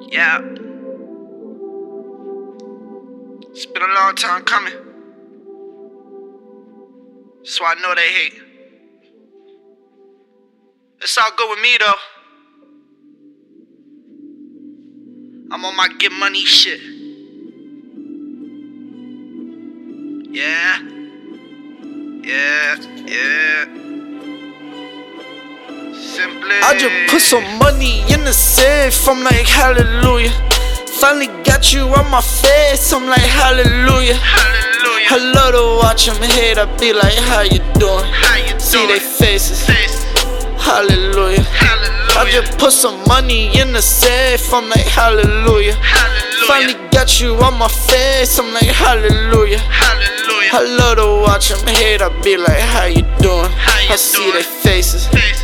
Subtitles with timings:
[0.00, 0.40] Yeah.
[3.50, 4.72] It's been a long time coming.
[7.42, 8.40] So I know they hate.
[11.00, 11.94] It's all good with me though.
[15.52, 16.80] I'm on my get money shit.
[20.32, 20.78] Yeah.
[22.22, 22.76] Yeah,
[23.06, 23.99] yeah.
[26.00, 26.62] Simplyy.
[26.64, 30.32] I just put some money in the safe, I'm like hallelujah.
[30.98, 34.14] Finally got you on my face, I'm like hallelujah.
[34.16, 35.06] Hallelujah.
[35.12, 38.04] I love to watch them hate, I be like, how you doing?
[38.12, 40.04] How you See they faces, Face.
[40.56, 41.44] hallelujah.
[42.16, 45.76] I just put some money in the safe, I'm like hallelujah.
[46.46, 49.58] Finally got you on my face, I'm like hallelujah.
[49.58, 50.50] Hallelujah.
[50.52, 53.52] I love to watch them hate, I be like, how you doing?
[53.52, 55.39] How you I see their faces, Face.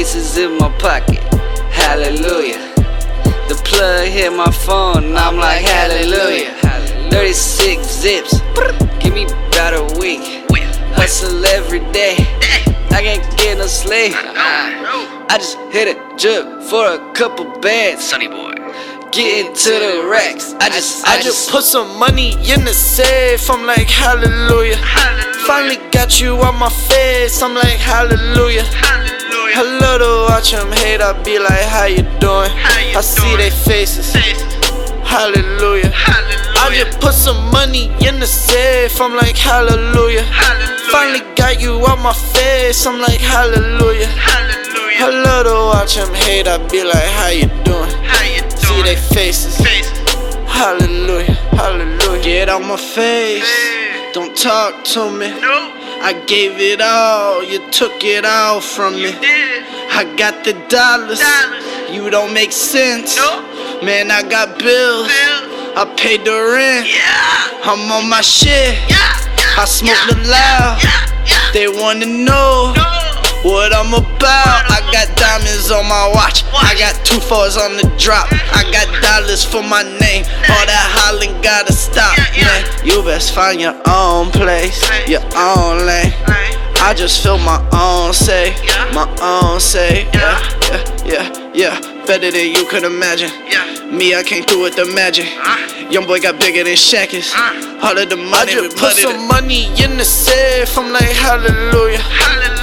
[0.00, 1.20] Faces in my pocket.
[1.70, 2.72] Hallelujah.
[3.48, 6.54] The plug hit my phone, and I'm like, Hallelujah.
[7.10, 8.40] 36 zips,
[8.98, 10.24] give me about a week.
[10.96, 12.14] Hustle every day,
[12.96, 14.14] I can't get no sleep.
[14.16, 18.02] I just hit a jug for a couple bands.
[18.02, 18.54] Sunny boy.
[19.12, 20.54] Get into the racks.
[20.60, 24.76] I just, I just put some money in the safe, I'm like hallelujah.
[24.76, 25.46] Hallelujah.
[25.46, 28.64] Finally got you on my face, I'm like hallelujah.
[29.50, 29.80] I Hallelujah.
[29.80, 32.50] love to watch them hate, I be like, how you doing?
[32.54, 33.38] How you I see doing?
[33.38, 34.40] their faces, Face.
[35.04, 35.92] hallelujah.
[36.62, 40.22] I just put some money in the safe, I'm like hallelujah.
[40.22, 40.90] Hallelujah.
[40.92, 44.06] Finally got you on my face, I'm like hallelujah.
[44.06, 45.24] I Hallelujah.
[45.24, 47.90] love to watch them hate, I be like, how you doing?
[48.04, 48.60] How you doing?
[48.60, 49.88] See their faces, Face.
[50.46, 52.22] hallelujah, hallelujah.
[52.22, 54.10] Get out my face, Hey.
[54.12, 55.28] don't talk to me.
[55.40, 55.76] No.
[56.02, 59.12] I gave it all, you took it all from me.
[59.20, 59.64] Did.
[59.92, 61.90] I got the dollars, Dollars.
[61.94, 63.16] you don't make sense.
[63.16, 63.42] No.
[63.82, 65.76] Man, I got bills, Bill.
[65.76, 66.88] I paid the rent.
[66.88, 67.68] Yeah.
[67.70, 68.96] I'm on my shit, Yeah.
[68.96, 69.60] Yeah.
[69.62, 70.80] I smoke the loud.
[71.52, 73.50] They wanna know No.
[73.50, 74.62] what I'm about.
[74.72, 78.26] I got diamonds on my watch, I got two fours on the drop.
[78.56, 82.16] I got dollars for my name, all that hollering gotta stop.
[82.16, 82.79] Man, you
[83.20, 86.12] best find your own place, your own lane.
[86.80, 88.56] I just feel my own say,
[88.94, 91.04] my own say, yeah, Yeah.
[91.04, 92.06] yeah, yeah, yeah.
[92.06, 93.28] Better than you could imagine.
[93.46, 93.84] Yeah.
[93.92, 95.26] Me, I came through with the magic.
[95.36, 95.90] Uh.
[95.90, 97.34] Young boy got bigger than Shakis.
[97.36, 97.84] Uh.
[97.86, 100.78] All of the money, I we just put put some some money in the safe.
[100.78, 102.00] I'm like hallelujah.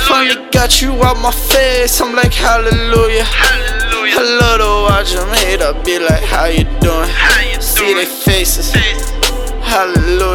[0.09, 0.49] Finally Hallelujah.
[0.51, 2.01] got you out my face.
[2.01, 3.25] I'm like hallelujah.
[3.29, 4.41] I Hallelujah.
[4.41, 5.61] love to watch them hate.
[5.61, 7.09] I be like, how you doing?
[7.13, 7.97] How you See doing?
[7.97, 8.73] their faces.
[8.73, 9.05] Face.
[9.61, 10.26] Hallelujah.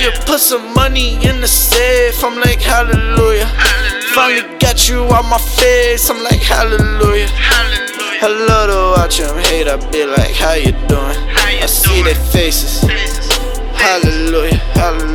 [0.00, 0.26] I Hallelujah.
[0.26, 2.24] put some money in the safe.
[2.24, 3.46] I'm like hallelujah.
[4.14, 6.08] Finally got you out my face.
[6.08, 7.28] I'm like hallelujah.
[7.28, 8.48] I Hallelujah.
[8.48, 9.68] love to watch them hate.
[9.68, 11.16] I be like, how you doing?
[11.36, 12.80] How you I see their faces.
[12.84, 13.36] Faces.
[13.76, 14.56] Hallelujah.
[14.72, 15.09] Hallelujah.